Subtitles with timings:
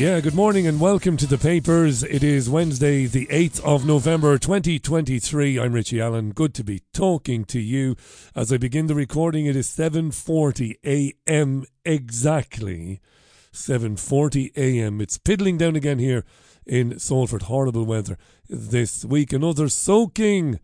[0.00, 2.02] Yeah, good morning and welcome to the papers.
[2.02, 5.60] It is Wednesday, the 8th of November 2023.
[5.60, 6.30] I'm Richie Allen.
[6.30, 7.96] Good to be talking to you.
[8.34, 11.66] As I begin the recording, it is 7:40 a.m.
[11.84, 13.02] exactly.
[13.52, 15.02] 7:40 a.m.
[15.02, 16.24] It's piddling down again here
[16.64, 17.42] in Salford.
[17.42, 18.16] Horrible weather
[18.48, 19.34] this week.
[19.34, 20.60] Another soaking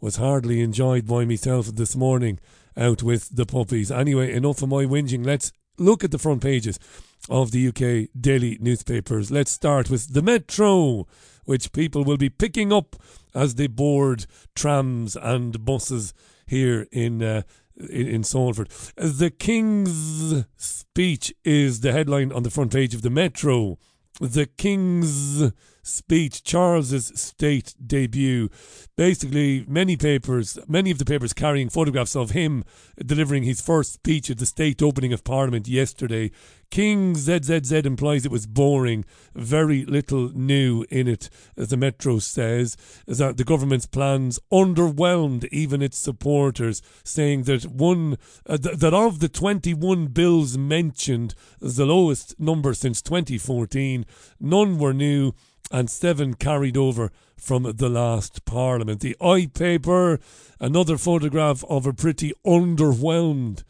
[0.00, 2.40] was hardly enjoyed by myself this morning
[2.76, 3.92] out with the puppies.
[3.92, 5.24] Anyway, enough of my whinging.
[5.24, 6.80] Let's look at the front pages
[7.28, 9.30] of the UK daily newspapers.
[9.30, 11.06] Let's start with the Metro,
[11.44, 12.96] which people will be picking up
[13.34, 16.14] as they board trams and buses
[16.46, 17.22] here in.
[17.22, 17.42] Uh,
[17.88, 18.68] in, Salford.
[18.96, 23.78] The King's speech is the headline on the front page of the Metro.
[24.20, 25.52] The King's
[25.82, 28.48] speech, Charles's state debut.
[28.96, 32.64] Basically, many papers, many of the papers carrying photographs of him
[33.04, 36.30] delivering his first speech at the state opening of Parliament yesterday.
[36.70, 42.78] King ZZZ implies it was boring, very little new in it, as the Metro says,
[43.06, 48.16] that the government's plans underwhelmed even its supporters, saying that one
[48.46, 54.06] uh, th- that of the 21 bills mentioned, the lowest number since 2014,
[54.40, 55.34] none were new
[55.72, 59.00] and seven carried over from the last Parliament.
[59.00, 60.20] The eye paper,
[60.60, 63.64] another photograph of a pretty underwhelmed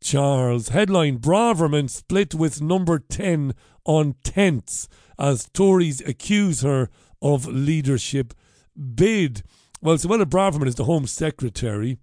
[0.00, 0.68] Charles.
[0.68, 6.88] Headline Braverman split with number 10 on tents as Tories accuse her
[7.20, 8.32] of leadership
[8.94, 9.42] bid.
[9.82, 11.98] Well, Suella Braverman is the Home Secretary,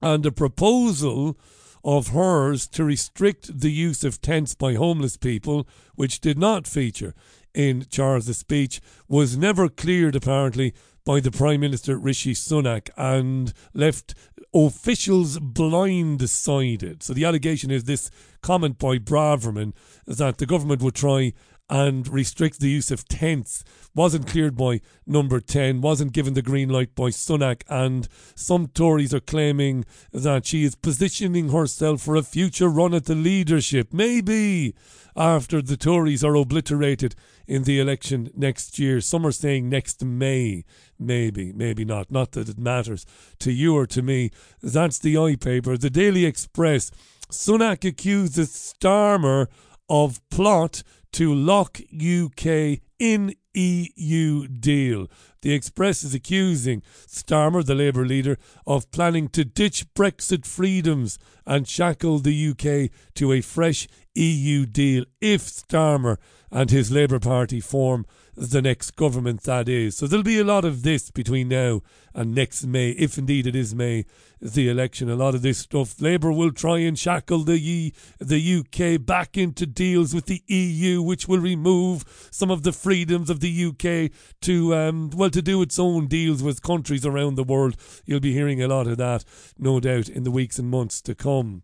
[0.00, 1.38] and a proposal
[1.84, 7.14] of hers to restrict the use of tents by homeless people, which did not feature
[7.54, 14.14] in Charles's speech, was never cleared apparently by the Prime Minister Rishi Sunak and left
[14.54, 17.02] officials blindsided.
[17.02, 18.10] So the allegation is this
[18.42, 19.72] comment by Braverman
[20.06, 21.32] is that the government would try
[21.70, 23.62] and restrict the use of tents
[23.94, 29.14] wasn't cleared by number 10, wasn't given the green light by Sunak, and some Tories
[29.14, 33.92] are claiming that she is positioning herself for a future run at the leadership.
[33.92, 34.74] Maybe
[35.16, 37.14] after the Tories are obliterated
[37.46, 39.00] in the election next year.
[39.00, 40.64] Some are saying next May.
[40.98, 42.10] Maybe, maybe not.
[42.10, 43.06] Not that it matters
[43.40, 44.30] to you or to me.
[44.62, 45.76] That's the eye paper.
[45.76, 46.90] The Daily Express.
[47.30, 49.46] Sunak accuses Starmer
[49.88, 55.08] of plot to lock UK in EU deal.
[55.42, 61.66] The Express is accusing Starmer, the Labour leader, of planning to ditch Brexit freedoms and
[61.66, 66.18] shackle the UK to a fresh EU deal if Starmer
[66.52, 68.06] and his Labour Party form
[68.36, 69.96] the next government, that is.
[69.96, 71.82] So there'll be a lot of this between now
[72.14, 74.06] and next May, if indeed it is May,
[74.40, 75.10] the election.
[75.10, 76.00] A lot of this stuff.
[76.00, 81.28] Labour will try and shackle the, the UK back into deals with the EU, which
[81.28, 84.10] will remove some of the freedoms of the UK
[84.42, 87.76] to, um, well, to do its own deals with countries around the world.
[88.04, 89.24] You'll be hearing a lot of that,
[89.58, 91.62] no doubt, in the weeks and months to come.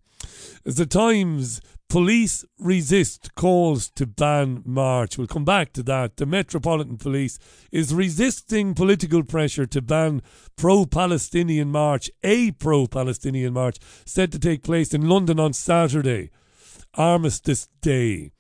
[0.64, 5.16] The Times Police resist calls to ban march.
[5.16, 6.16] We'll come back to that.
[6.16, 7.38] The Metropolitan Police
[7.70, 10.20] is resisting political pressure to ban
[10.56, 16.31] pro Palestinian march, a pro Palestinian march set to take place in London on Saturday,
[16.94, 18.32] Armistice Day.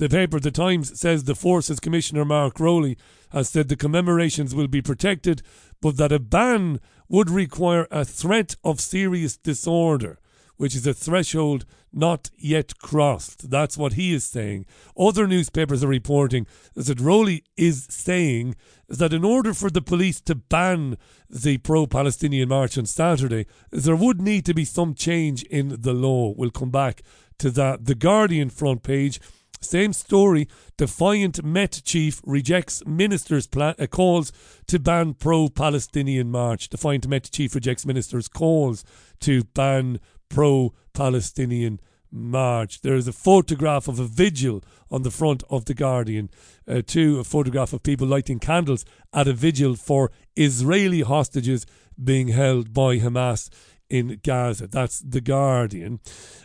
[0.00, 2.96] The paper, The Times, says the Forces Commissioner Mark Rowley
[3.32, 5.42] has said the commemorations will be protected,
[5.82, 6.80] but that a ban
[7.10, 10.18] would require a threat of serious disorder
[10.60, 13.48] which is a threshold not yet crossed.
[13.48, 14.66] That's what he is saying.
[14.94, 18.56] Other newspapers are reporting that Rowley is saying
[18.86, 20.98] that in order for the police to ban
[21.30, 25.94] the pro Palestinian march on Saturday, there would need to be some change in the
[25.94, 26.34] law.
[26.36, 27.00] We'll come back
[27.38, 27.86] to that.
[27.86, 29.18] The Guardian front page.
[29.60, 30.48] Same story.
[30.76, 34.32] Defiant Met chief rejects minister's plan, uh, calls
[34.66, 36.68] to ban pro Palestinian march.
[36.68, 38.84] Defiant Met chief rejects minister's calls
[39.20, 41.78] to ban pro Palestinian
[42.10, 42.80] march.
[42.80, 46.30] There is a photograph of a vigil on the front of The Guardian,
[46.66, 51.66] uh, too, a photograph of people lighting candles at a vigil for Israeli hostages
[52.02, 53.50] being held by Hamas
[53.88, 54.66] in Gaza.
[54.66, 56.00] That's The Guardian.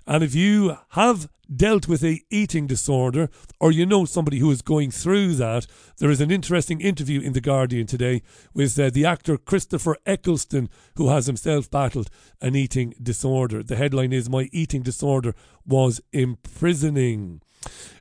[0.06, 4.62] And if you have dealt with a eating disorder or you know somebody who is
[4.62, 8.22] going through that, there is an interesting interview in The Guardian today
[8.54, 12.10] with uh, the actor Christopher Eccleston, who has himself battled
[12.42, 13.64] an eating disorder.
[13.64, 15.34] The headline is My Eating Disorder
[15.66, 17.42] Was Imprisoning.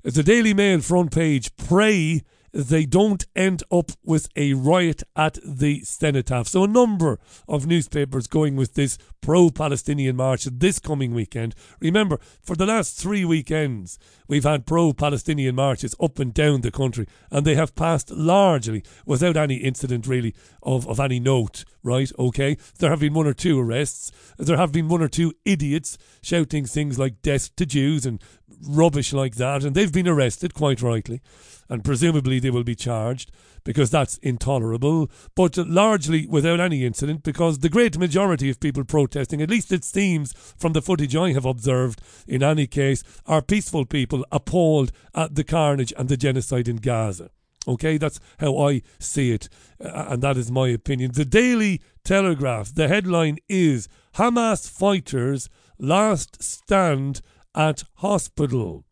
[0.03, 2.23] The Daily Mail front page Pray
[2.55, 6.47] they don't end up with a riot at the cenotaph.
[6.47, 7.19] So, a number
[7.49, 11.55] of newspapers going with this pro Palestinian march this coming weekend.
[11.81, 13.99] Remember, for the last three weekends,
[14.29, 18.85] we've had pro Palestinian marches up and down the country, and they have passed largely
[19.05, 22.13] without any incident really of, of any note, right?
[22.19, 22.57] Okay.
[22.79, 24.13] There have been one or two arrests.
[24.39, 28.23] There have been one or two idiots shouting things like death to Jews and
[28.67, 31.21] rubbish like that, and they've been arrested, quite rightly,
[31.69, 33.31] and presumably they will be charged
[33.65, 39.41] because that's intolerable, but largely without any incident because the great majority of people protesting,
[39.41, 43.87] at least it seems from the footage I have observed in any case, are peaceful
[43.87, 47.31] people appalled at the carnage and the genocide in Gaza.
[47.67, 49.49] Okay, that's how I see it,
[49.81, 51.13] and that is my opinion.
[51.15, 57.23] The Daily Telegraph, the headline is Hamas fighters last stand
[57.55, 58.85] at hospital.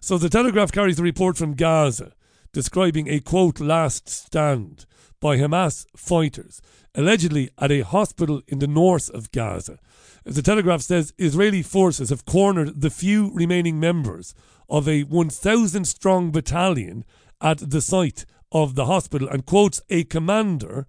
[0.00, 2.12] So the Telegraph carries a report from Gaza
[2.52, 4.86] describing a quote last stand
[5.20, 6.60] by Hamas fighters
[6.96, 9.78] allegedly at a hospital in the north of Gaza.
[10.24, 14.34] The Telegraph says Israeli forces have cornered the few remaining members
[14.68, 17.04] of a 1,000 strong battalion
[17.40, 20.86] at the site of the hospital and quotes a commander,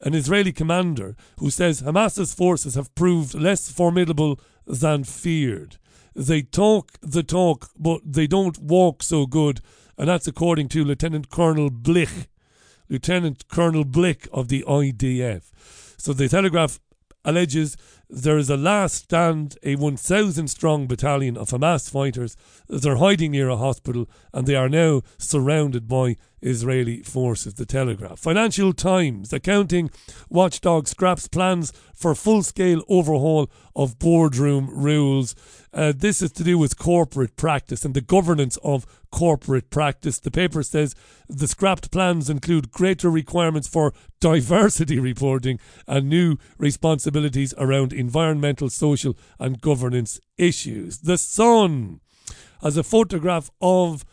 [0.00, 5.76] an Israeli commander, who says Hamas's forces have proved less formidable than feared.
[6.18, 9.60] They talk the talk, but they don't walk so good.
[9.96, 12.26] And that's according to Lieutenant Colonel Blich,
[12.88, 15.52] Lieutenant Colonel Blick of the IDF.
[15.96, 16.80] So the Telegraph
[17.24, 17.76] alleges
[18.10, 22.36] there is a last stand, a 1,000 strong battalion of Hamas fighters.
[22.68, 27.54] They're hiding near a hospital and they are now surrounded by Israeli forces.
[27.54, 28.18] The Telegraph.
[28.18, 29.32] Financial Times.
[29.32, 29.90] Accounting
[30.30, 35.34] watchdog scraps plans for full scale overhaul of boardroom rules.
[35.72, 40.18] Uh, this is to do with corporate practice and the governance of corporate practice.
[40.18, 40.94] The paper says
[41.28, 49.16] the scrapped plans include greater requirements for diversity reporting and new responsibilities around environmental, social,
[49.38, 50.98] and governance issues.
[50.98, 52.00] The Sun
[52.62, 54.04] has a photograph of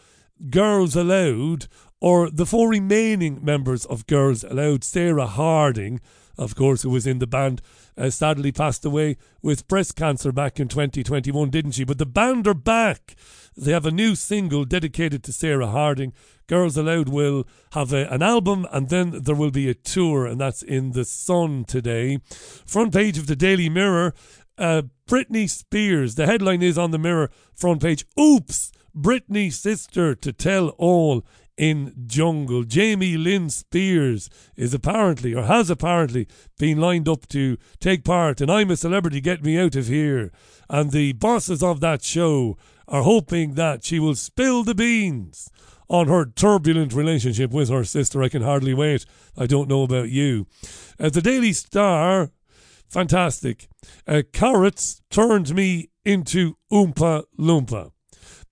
[0.50, 1.68] Girls Aloud,
[2.02, 6.02] or the four remaining members of Girls Aloud, Sarah Harding,
[6.38, 7.62] of course, who was in the band,
[7.98, 11.84] uh, sadly passed away with breast cancer back in 2021, didn't she?
[11.84, 13.16] But the band are back.
[13.58, 16.14] They have a new single dedicated to Sarah Harding.
[16.48, 20.40] Girls Aloud will have a, an album and then there will be a tour, and
[20.40, 22.20] that's in the Sun today.
[22.66, 24.14] Front page of the Daily Mirror.
[24.58, 26.16] Uh, Britney Spears.
[26.16, 28.06] The headline is on the Mirror front page.
[28.20, 28.72] Oops!
[28.98, 31.26] Britney's sister to tell all
[31.58, 32.64] in Jungle.
[32.64, 38.50] Jamie Lynn Spears is apparently, or has apparently, been lined up to take part in
[38.50, 40.32] I'm a Celebrity, Get Me Out of Here.
[40.70, 42.58] And the bosses of that show
[42.88, 45.50] are hoping that she will spill the beans
[45.88, 48.22] on her turbulent relationship with her sister.
[48.24, 49.06] I can hardly wait.
[49.38, 50.48] I don't know about you.
[51.00, 52.32] At the Daily Star,
[52.90, 53.68] fantastic.
[54.08, 57.92] Uh, carrots turned me into Oompa Loompa.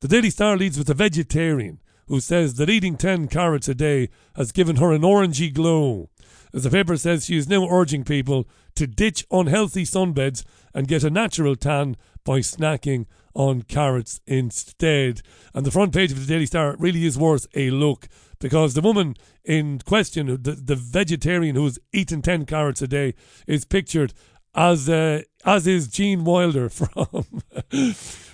[0.02, 1.80] The Daily Star leads with a vegetarian
[2.14, 6.12] who says that eating 10 carrots a day has given her an orangey glow.
[6.54, 10.46] As the paper says, she is now urging people to ditch unhealthy sunbeds
[10.76, 15.24] and get a natural tan by snacking on carrots instead.
[15.56, 18.08] And the front page of the Daily Star really is worth a look
[18.40, 23.16] because the woman in question, the, the vegetarian who's eaten 10 carrots a day,
[23.48, 24.14] is pictured
[24.54, 27.26] as uh, as is Gene Wilder from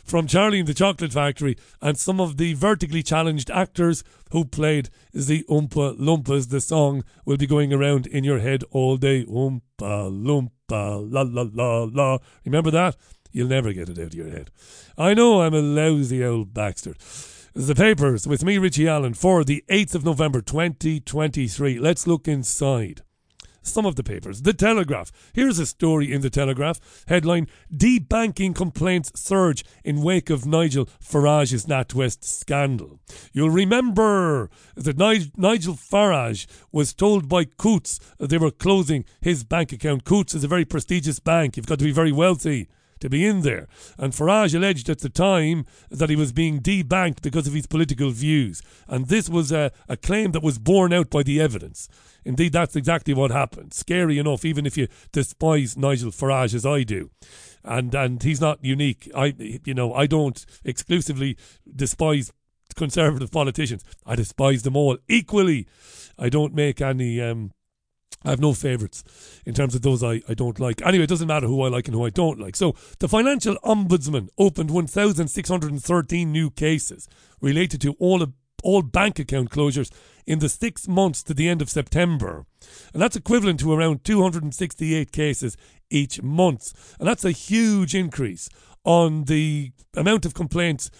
[0.09, 4.89] from Charlie and the Chocolate Factory and some of the vertically challenged actors who played
[5.13, 6.49] the Oompa Loompas.
[6.49, 9.23] The song will be going around in your head all day.
[9.25, 12.17] Oompa Loompa, la la la la.
[12.43, 12.95] Remember that?
[13.31, 14.49] You'll never get it out of your head.
[14.97, 16.95] I know I'm a lousy old Baxter.
[17.53, 21.77] The papers with me, Richie Allen, for the 8th of November 2023.
[21.77, 23.03] Let's look inside
[23.61, 24.41] some of the papers.
[24.43, 25.11] The Telegraph.
[25.33, 26.79] Here's a story in The Telegraph.
[27.07, 32.99] Headline Debanking complaints surge in wake of Nigel Farage's NatWest scandal.
[33.33, 40.03] You'll remember that Nigel Farage was told by Coutts they were closing his bank account.
[40.03, 41.57] Coutts is a very prestigious bank.
[41.57, 43.67] You've got to be very wealthy to be in there.
[43.97, 48.11] And Farage alleged at the time that he was being debanked because of his political
[48.11, 48.61] views.
[48.87, 51.89] And this was a, a claim that was borne out by the evidence.
[52.25, 53.73] Indeed, that's exactly what happened.
[53.73, 57.09] Scary enough, even if you despise Nigel Farage as I do.
[57.63, 59.09] And and he's not unique.
[59.15, 59.33] I
[59.65, 61.37] you know, I don't exclusively
[61.75, 62.31] despise
[62.75, 63.83] conservative politicians.
[64.05, 65.67] I despise them all equally.
[66.17, 67.51] I don't make any um,
[68.23, 69.03] I have no favourites
[69.45, 70.81] in terms of those I, I don't like.
[70.85, 72.55] Anyway, it doesn't matter who I like and who I don't like.
[72.55, 77.07] So, the Financial Ombudsman opened 1,613 new cases
[77.41, 79.89] related to all of all bank account closures
[80.25, 82.45] in the six months to the end of September.
[82.93, 85.57] And that's equivalent to around 268 cases
[85.89, 86.95] each month.
[86.99, 88.49] And that's a huge increase
[88.83, 90.91] on the amount of complaints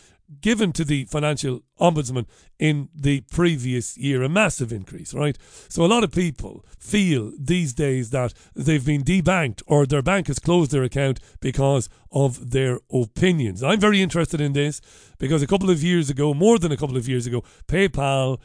[0.42, 2.26] given to the financial ombudsman
[2.58, 5.38] in the previous year, a massive increase, right?
[5.68, 10.28] So a lot of people feel these days that they've been debanked or their bank
[10.28, 13.64] has closed their account because of their opinions.
[13.64, 14.82] I'm very interested in this
[15.18, 18.40] because a couple of years ago, more than a couple of years ago, PayPal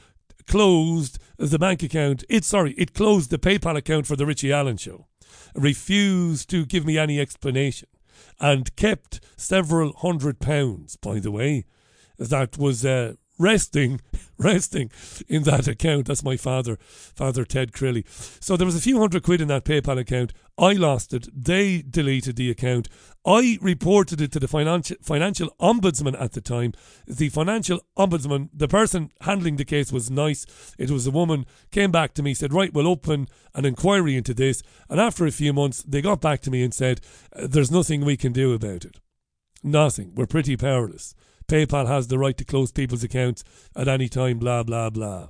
[0.47, 2.25] closed the bank account.
[2.29, 5.07] It sorry, it closed the PayPal account for the Richie Allen show.
[5.55, 7.89] Refused to give me any explanation
[8.41, 11.65] and kept several hundred pounds, by the way,
[12.19, 14.01] that was uh, resting,
[14.39, 14.91] resting
[15.29, 16.07] in that account.
[16.07, 18.05] That's my father, Father Ted Crilly.
[18.43, 20.33] So there was a few hundred quid in that PayPal account.
[20.57, 21.29] I lost it.
[21.35, 22.89] They deleted the account.
[23.27, 26.75] I reported it to the financial financial ombudsman at the time.
[27.07, 30.47] The financial ombudsman, the person handling the case, was nice.
[30.79, 31.47] It was a woman.
[31.73, 35.33] Came back to me, said, "Right, we'll open an inquiry into this." And after a
[35.33, 37.01] few months, they got back to me and said,
[37.35, 39.01] "There's nothing we can do about it.
[39.63, 40.13] Nothing.
[40.15, 41.15] We're pretty powerless."
[41.47, 43.45] PayPal has the right to close people's accounts
[43.77, 45.29] at any time, blah, blah, blah.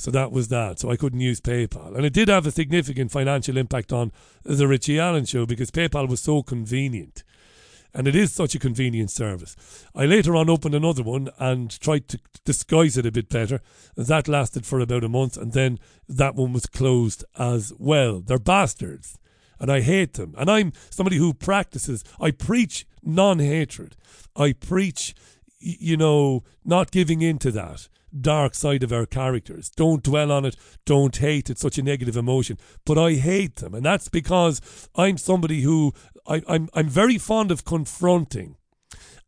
[0.00, 0.78] So that was that.
[0.78, 1.94] So I couldn't use PayPal.
[1.94, 6.08] And it did have a significant financial impact on the Richie Allen show because PayPal
[6.08, 7.22] was so convenient.
[7.92, 9.56] And it is such a convenient service.
[9.94, 13.60] I later on opened another one and tried to disguise it a bit better.
[13.94, 15.78] That lasted for about a month and then
[16.08, 18.20] that one was closed as well.
[18.20, 19.18] They're bastards.
[19.58, 20.34] And I hate them.
[20.38, 23.96] And I'm somebody who practices, I preach non hatred.
[24.34, 25.14] I preach
[25.60, 27.88] you know, not giving in to that
[28.18, 29.68] dark side of our characters.
[29.70, 30.56] Don't dwell on it.
[30.84, 31.50] Don't hate.
[31.50, 32.58] It's such a negative emotion.
[32.84, 33.74] But I hate them.
[33.74, 34.60] And that's because
[34.96, 35.92] I'm somebody who
[36.26, 38.56] I, I'm I'm very fond of confronting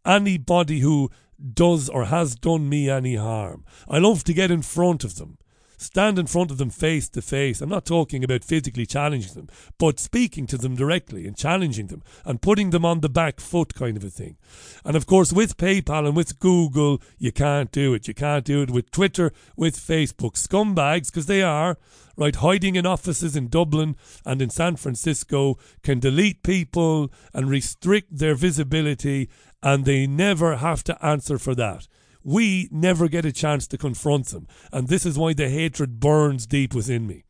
[0.04, 1.10] anybody who
[1.54, 3.64] does or has done me any harm.
[3.88, 5.38] I love to get in front of them
[5.82, 7.60] stand in front of them face to face.
[7.60, 9.48] I'm not talking about physically challenging them,
[9.78, 13.74] but speaking to them directly and challenging them and putting them on the back foot,
[13.74, 14.36] kind of a thing.
[14.84, 18.08] And of course, with PayPal and with Google, you can't do it.
[18.08, 20.32] You can't do it with Twitter, with Facebook.
[20.32, 21.78] Scumbags, because they are,
[22.16, 28.18] right, hiding in offices in Dublin and in San Francisco, can delete people and restrict
[28.18, 29.28] their visibility,
[29.62, 31.86] and they never have to answer for that
[32.24, 34.46] we never get a chance to confront them.
[34.72, 37.24] And this is why the hatred burns deep within me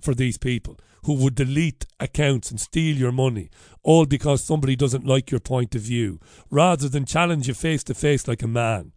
[0.00, 3.50] for these people who would delete accounts and steal your money,
[3.82, 6.20] all because somebody doesn't like your point of view,
[6.50, 8.92] rather than challenge you face to face like a man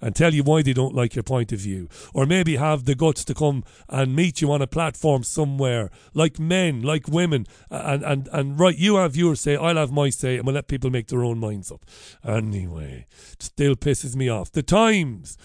[0.00, 1.88] and tell you why they don't like your point of view.
[2.14, 6.38] Or maybe have the guts to come and meet you on a platform somewhere, like
[6.38, 7.46] men, like women.
[7.70, 10.68] And, and, and right, you have your say, I'll have my say, and we'll let
[10.68, 11.84] people make their own minds up.
[12.24, 13.06] Anyway,
[13.38, 14.52] still pisses me off.
[14.52, 15.36] The Times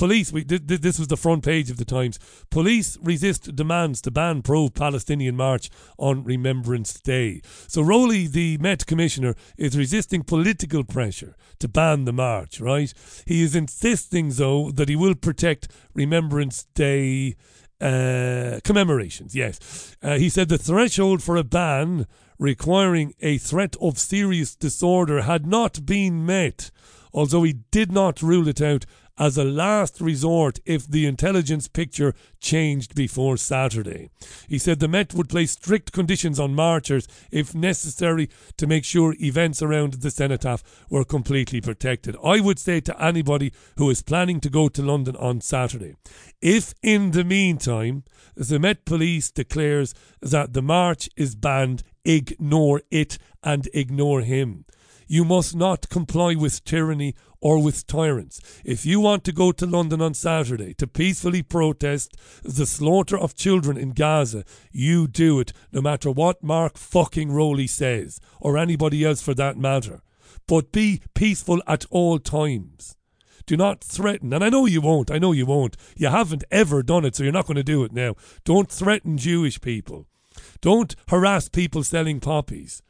[0.00, 2.18] Police, we, this was the front page of the Times.
[2.48, 7.42] Police resist demands to ban pro Palestinian march on Remembrance Day.
[7.66, 12.94] So, Rowley, the Met Commissioner, is resisting political pressure to ban the march, right?
[13.26, 17.36] He is insisting, though, that he will protect Remembrance Day
[17.78, 19.96] uh, commemorations, yes.
[20.02, 22.06] Uh, he said the threshold for a ban
[22.38, 26.70] requiring a threat of serious disorder had not been met,
[27.12, 28.86] although he did not rule it out
[29.20, 34.08] as a last resort if the intelligence picture changed before Saturday.
[34.48, 39.14] He said the Met would place strict conditions on marchers if necessary to make sure
[39.20, 42.16] events around the cenotaph were completely protected.
[42.24, 45.96] I would say to anybody who is planning to go to London on Saturday,
[46.40, 53.18] if in the meantime the Met Police declares that the march is banned, ignore it
[53.42, 54.64] and ignore him.
[55.12, 58.40] You must not comply with tyranny or with tyrants.
[58.64, 63.34] If you want to go to London on Saturday to peacefully protest the slaughter of
[63.34, 69.04] children in Gaza, you do it, no matter what Mark fucking Rowley says, or anybody
[69.04, 70.00] else for that matter.
[70.46, 72.94] But be peaceful at all times.
[73.46, 75.76] Do not threaten, and I know you won't, I know you won't.
[75.96, 78.14] You haven't ever done it, so you're not going to do it now.
[78.44, 80.06] Don't threaten Jewish people.
[80.60, 82.80] Don't harass people selling poppies.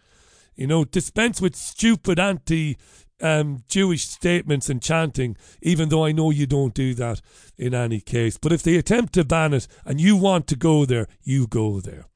[0.60, 2.76] You know, dispense with stupid anti
[3.22, 7.22] um, Jewish statements and chanting, even though I know you don't do that
[7.56, 8.36] in any case.
[8.36, 11.80] But if they attempt to ban it and you want to go there, you go
[11.80, 12.09] there.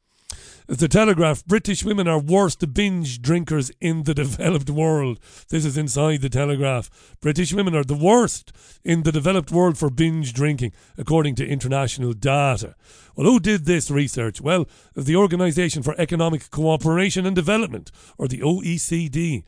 [0.67, 5.21] The Telegraph British women are worst binge drinkers in the developed world.
[5.51, 6.89] This is inside the Telegraph.
[7.21, 8.51] British women are the worst
[8.83, 12.77] in the developed world for binge drinking, according to international data.
[13.15, 14.41] Well, who did this research?
[14.41, 14.67] Well,
[14.97, 19.45] the Organisation for Economic Cooperation and Development, or the OECD.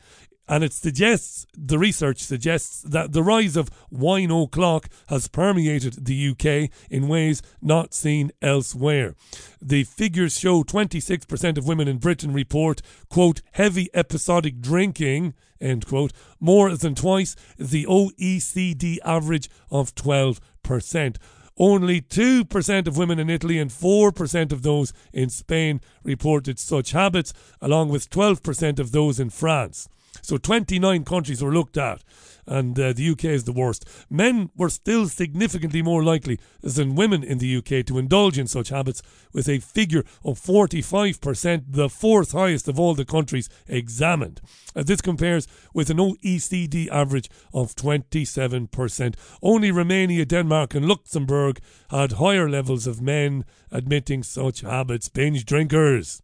[0.47, 6.29] And it suggests, the research suggests that the rise of wine o'clock has permeated the
[6.29, 9.15] UK in ways not seen elsewhere.
[9.61, 16.13] The figures show 26% of women in Britain report, quote, heavy episodic drinking, end quote,
[16.39, 21.17] more than twice the OECD average of 12%.
[21.59, 27.33] Only 2% of women in Italy and 4% of those in Spain reported such habits,
[27.59, 29.89] along with 12% of those in France.
[30.21, 32.03] So 29 countries were looked at,
[32.45, 33.85] and uh, the UK is the worst.
[34.09, 38.69] Men were still significantly more likely than women in the UK to indulge in such
[38.69, 39.01] habits,
[39.33, 44.41] with a figure of 45%, the fourth highest of all the countries examined.
[44.75, 49.15] Uh, this compares with an OECD average of 27%.
[49.41, 51.59] Only Romania, Denmark, and Luxembourg
[51.89, 55.09] had higher levels of men admitting such habits.
[55.09, 56.21] Binge drinkers.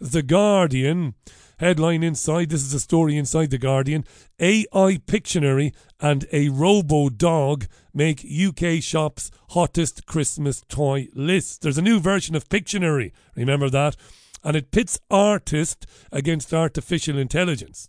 [0.00, 1.14] The Guardian
[1.58, 4.04] Headline inside this is a story inside The Guardian.
[4.38, 11.62] AI Pictionary and a Robo Dog make UK shops hottest Christmas toy list.
[11.62, 13.96] There's a new version of Pictionary, remember that?
[14.44, 17.88] And it pits artist against artificial intelligence.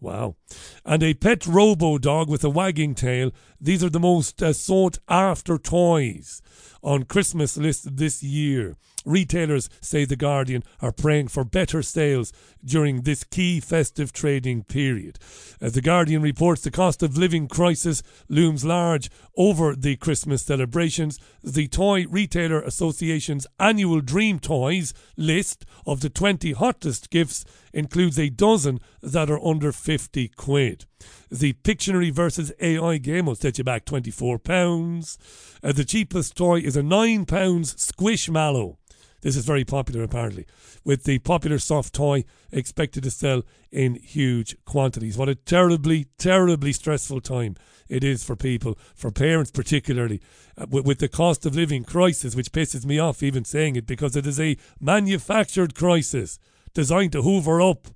[0.00, 0.36] Wow.
[0.84, 3.30] And a pet robo dog with a wagging tail.
[3.60, 6.40] These are the most uh, sought after toys
[6.82, 8.76] on Christmas list this year.
[9.04, 12.32] Retailers, say The Guardian, are praying for better sales
[12.64, 15.18] during this key festive trading period.
[15.60, 21.18] As The Guardian reports, the cost of living crisis looms large over the Christmas celebrations.
[21.42, 28.28] The Toy Retailer Association's annual Dream Toys list of the 20 hottest gifts includes a
[28.28, 30.84] dozen that are under 50 quid.
[31.30, 35.18] The Pictionary versus AI game will set you back £24.
[35.62, 38.76] Uh, the cheapest toy is a £9 Squishmallow.
[39.22, 40.46] This is very popular apparently,
[40.84, 45.16] with the popular soft toy expected to sell in huge quantities.
[45.16, 47.56] What a terribly, terribly stressful time
[47.88, 50.20] it is for people, for parents particularly,
[50.58, 53.86] uh, with, with the cost of living crisis, which pisses me off even saying it
[53.86, 56.40] because it is a manufactured crisis
[56.74, 57.88] designed to hoover up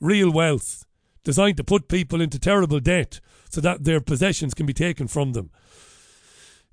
[0.00, 0.86] real wealth,
[1.22, 5.32] designed to put people into terrible debt so that their possessions can be taken from
[5.32, 5.50] them.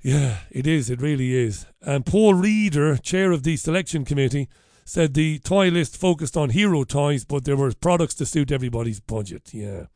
[0.01, 0.89] Yeah, it is.
[0.89, 1.65] It really is.
[1.81, 4.47] And Paul Reeder, chair of the selection committee,
[4.86, 8.99] said the toy list focused on hero toys, but there were products to suit everybody's
[8.99, 9.53] budget.
[9.53, 9.88] Yeah.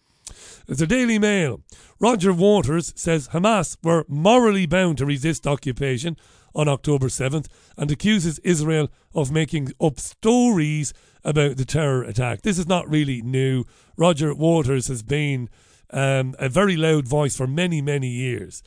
[0.68, 1.62] The Daily Mail.
[2.00, 6.18] Roger Waters says Hamas were morally bound to resist occupation
[6.54, 12.42] on October 7th and accuses Israel of making up stories about the terror attack.
[12.42, 13.66] This is not really new.
[13.98, 15.50] Roger Waters has been
[15.92, 18.64] um, a very loud voice for many, many years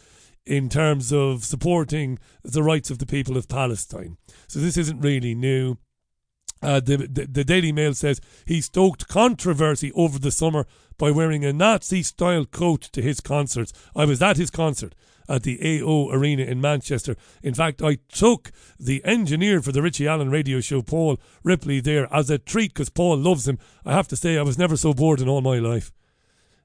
[0.46, 4.16] in terms of supporting the rights of the people of Palestine.
[4.46, 5.78] So this isn't really new.
[6.62, 11.44] Uh, the, the, the Daily Mail says he stoked controversy over the summer by wearing
[11.44, 13.72] a Nazi style coat to his concerts.
[13.94, 14.94] I was at his concert
[15.28, 17.16] at the AO Arena in Manchester.
[17.42, 22.12] In fact, I took the engineer for the Richie Allen radio show, Paul Ripley, there
[22.12, 23.58] as a treat because Paul loves him.
[23.84, 25.92] I have to say, I was never so bored in all my life.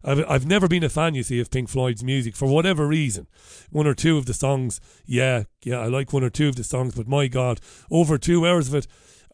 [0.03, 3.27] I've, I've never been a fan, you see, of Pink Floyd's music for whatever reason.
[3.69, 6.63] One or two of the songs, yeah, yeah, I like one or two of the
[6.63, 7.59] songs, but my God,
[7.91, 8.88] over two hours of it,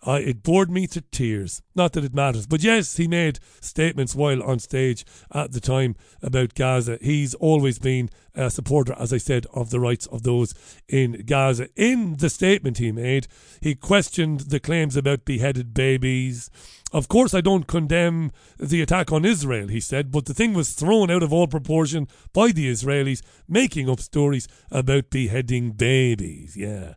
[0.04, 1.62] I, it bored me to tears.
[1.73, 2.45] Not that it matters.
[2.45, 6.99] But yes, he made statements while on stage at the time about Gaza.
[7.01, 10.54] He's always been a supporter, as I said, of the rights of those
[10.88, 11.69] in Gaza.
[11.76, 13.28] In the statement he made,
[13.62, 16.50] he questioned the claims about beheaded babies.
[16.91, 20.74] Of course, I don't condemn the attack on Israel, he said, but the thing was
[20.74, 26.56] thrown out of all proportion by the Israelis, making up stories about beheading babies.
[26.56, 26.93] Yeah.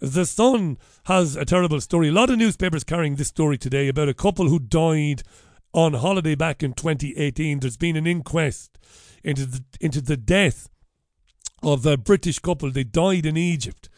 [0.00, 2.08] The Sun has a terrible story.
[2.08, 5.22] A lot of newspapers carrying this story today about a couple who died
[5.72, 7.60] on holiday back in 2018.
[7.60, 8.78] There's been an inquest
[9.24, 10.68] into the, into the death
[11.62, 12.70] of the British couple.
[12.70, 13.88] They died in Egypt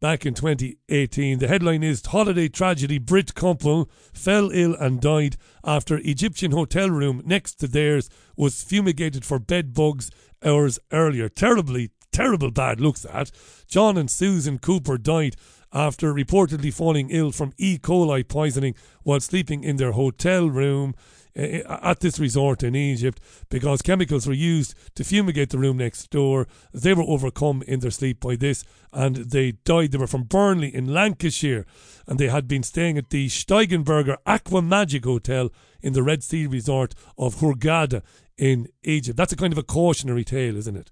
[0.00, 1.38] back in 2018.
[1.38, 7.22] The headline is Holiday Tragedy Brit couple fell ill and died after Egyptian hotel room
[7.24, 10.10] next to theirs was fumigated for bed bugs
[10.44, 11.28] hours earlier.
[11.28, 13.30] Terribly, terrible bad looks that.
[13.68, 15.36] John and Susan Cooper died
[15.72, 17.78] after reportedly falling ill from E.
[17.78, 20.94] coli poisoning while sleeping in their hotel room.
[21.34, 23.18] Eh, eh, at this resort in Egypt
[23.48, 26.46] because chemicals were used to fumigate the room next door.
[26.74, 29.92] They were overcome in their sleep by this and they died.
[29.92, 31.64] They were from Burnley in Lancashire
[32.06, 36.46] and they had been staying at the Steigenberger Aqua Magic Hotel in the Red Sea
[36.46, 38.02] resort of Hurghada
[38.36, 39.16] in Egypt.
[39.16, 40.90] That's a kind of a cautionary tale, isn't it?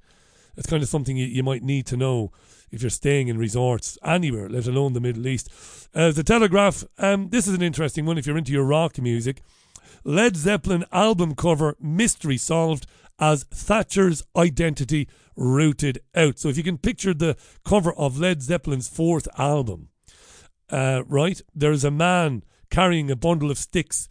[0.57, 2.33] It's kind of something you, you might need to know
[2.71, 5.51] if you're staying in resorts anywhere, let alone the Middle East.
[5.95, 9.43] Uh, the Telegraph, um, this is an interesting one if you're into your rock music.
[10.05, 12.87] Led Zeppelin album cover mystery solved
[13.19, 16.39] as Thatcher's identity rooted out.
[16.39, 19.89] So if you can picture the cover of Led Zeppelin's fourth album,
[20.71, 24.09] uh, right, there's a man carrying a bundle of sticks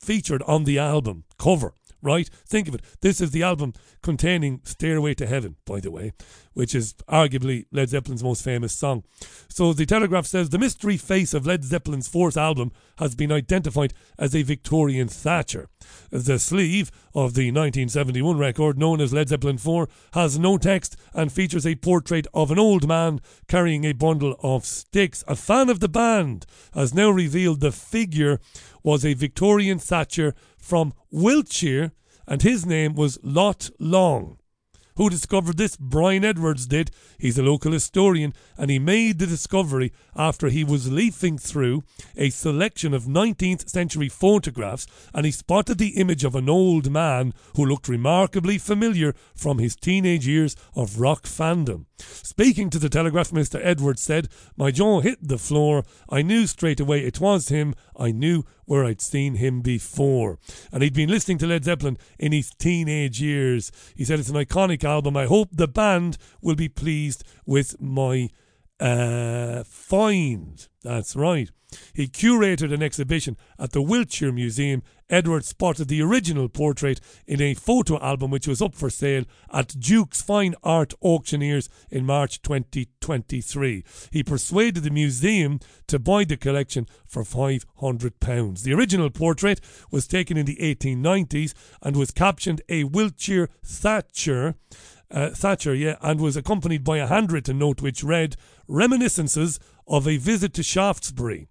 [0.00, 2.28] featured on the album cover right?
[2.46, 2.82] Think of it.
[3.00, 6.12] This is the album containing Stairway to Heaven, by the way,
[6.52, 9.04] which is arguably Led Zeppelin's most famous song.
[9.48, 13.94] So the Telegraph says the mystery face of Led Zeppelin's fourth album has been identified
[14.18, 15.68] as a Victorian Thatcher.
[16.10, 21.32] The sleeve of the 1971 record, known as Led Zeppelin 4, has no text and
[21.32, 25.22] features a portrait of an old man carrying a bundle of sticks.
[25.28, 28.40] A fan of the band has now revealed the figure
[28.82, 31.92] was a Victorian Thatcher from Wiltshire,
[32.26, 34.38] and his name was Lot Long.
[34.96, 35.76] Who discovered this?
[35.76, 36.90] Brian Edwards did.
[37.18, 41.82] He's a local historian, and he made the discovery after he was leafing through
[42.16, 47.32] a selection of 19th century photographs and he spotted the image of an old man
[47.56, 51.86] who looked remarkably familiar from his teenage years of rock fandom.
[52.22, 53.60] Speaking to the Telegraph, Mr.
[53.62, 55.84] Edwards said, My jaw hit the floor.
[56.08, 57.74] I knew straight away it was him.
[57.96, 60.38] I knew where I'd seen him before.
[60.72, 63.70] And he'd been listening to Led Zeppelin in his teenage years.
[63.96, 65.16] He said it's an iconic album.
[65.16, 68.30] I hope the band will be pleased with my
[68.80, 70.66] uh, find.
[70.82, 71.50] That's right.
[71.94, 74.82] He curated an exhibition at the Wiltshire Museum.
[75.12, 79.78] Edward spotted the original portrait in a photo album which was up for sale at
[79.78, 83.84] Duke's Fine Art Auctioneers in March 2023.
[84.10, 88.62] He persuaded the museum to buy the collection for £500.
[88.62, 94.54] The original portrait was taken in the 1890s and was captioned A Wiltshire Thatcher.
[95.10, 100.16] Uh, Thatcher, yeah, and was accompanied by a handwritten note which read, Reminiscences of a
[100.16, 101.48] visit to Shaftesbury.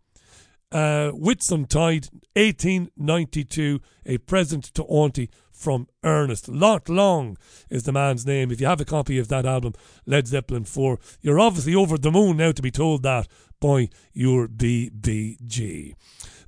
[0.72, 6.48] Uh, Whitsuntide, 1892, a present to Auntie from Ernest.
[6.48, 7.38] Lot Long
[7.70, 8.52] is the man's name.
[8.52, 9.74] If you have a copy of that album,
[10.06, 13.28] Led Zeppelin 4, you're obviously over the moon now to be told that
[13.60, 15.96] by your BBG.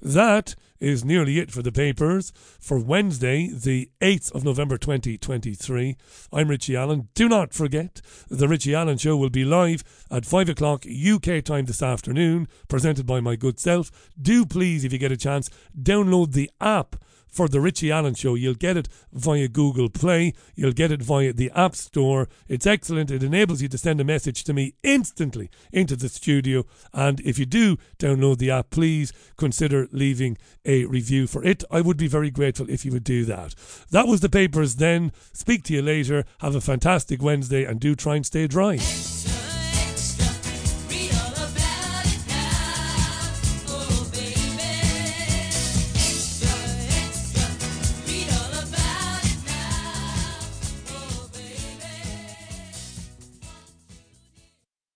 [0.01, 5.95] That is nearly it for the papers for Wednesday, the 8th of November 2023.
[6.33, 7.07] I'm Richie Allen.
[7.15, 11.65] Do not forget, the Richie Allen Show will be live at 5 o'clock UK time
[11.65, 13.91] this afternoon, presented by my good self.
[14.21, 15.49] Do please, if you get a chance,
[15.81, 16.97] download the app
[17.33, 18.35] for the Richie Allen Show.
[18.35, 20.33] You'll get it via Google Play.
[20.55, 22.29] You'll get it via the App Store.
[22.47, 23.09] It's excellent.
[23.11, 26.65] It enables you to send a message to me instantly into the studio.
[26.93, 31.63] And if you do download the app, please consider leaving a review for it.
[31.71, 33.55] I would be very grateful if you would do that.
[33.89, 35.11] That was the papers then.
[35.33, 36.25] Speak to you later.
[36.39, 38.77] Have a fantastic Wednesday and do try and stay dry.